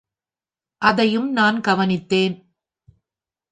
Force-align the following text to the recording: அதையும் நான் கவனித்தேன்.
அதையும் 0.81 1.31
நான் 1.31 1.61
கவனித்தேன். 1.61 2.35